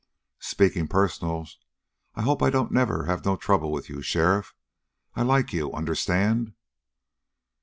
[0.39, 1.45] "Speaking personal,
[2.15, 4.55] I hope I don't never have no trouble with you, sheriff.
[5.15, 6.53] I like you, understand?"